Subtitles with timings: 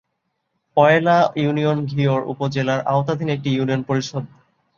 [0.77, 4.23] পয়লা union Ghior উপজেলার আওতাধীন একটি ইউনিয়ন পরিষদ।